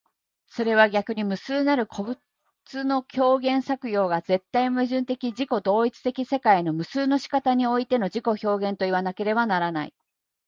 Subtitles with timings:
[0.47, 2.17] それは逆に無数なる個物
[2.85, 9.93] の表現作用が絶対矛盾的自己同一的世界の無数の仕方においての自己表現といわなければならない。